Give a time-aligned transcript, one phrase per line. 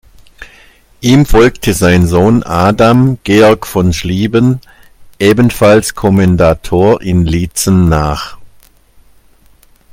[1.01, 4.59] Ihm folgte sein Sohn Adam Georg von Schlieben,
[5.19, 8.39] ebenfalls Kommendator in Lietzen nach.